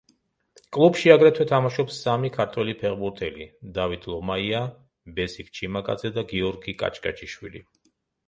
[0.75, 4.63] კლუბში აგრეთვე თამაშობს სამი ქართველი ფეხბურთელი: დავით ლომაია,
[5.19, 7.63] ბესიკ ჩიმაკაძე და გიორგი კაჭკაჭიშვილი.